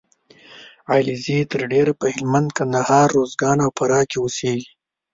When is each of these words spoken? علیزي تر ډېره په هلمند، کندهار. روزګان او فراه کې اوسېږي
علیزي 0.93 1.39
تر 1.51 1.61
ډېره 1.73 1.93
په 1.99 2.07
هلمند، 2.13 2.49
کندهار. 2.57 3.07
روزګان 3.17 3.57
او 3.65 3.69
فراه 3.77 4.05
کې 4.09 4.17
اوسېږي 4.23 4.71